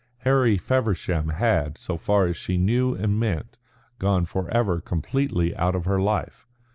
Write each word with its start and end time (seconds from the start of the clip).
Harry 0.21 0.57
Feversham 0.57 1.29
had, 1.29 1.77
so 1.77 1.95
far 1.95 2.25
as 2.25 2.35
she 2.35 2.57
knew 2.57 2.95
and 2.95 3.19
meant, 3.19 3.59
gone 3.99 4.25
forever 4.25 4.81
completely 4.81 5.55
out 5.55 5.75
of 5.75 5.85
her 5.85 6.01
life. 6.01 6.47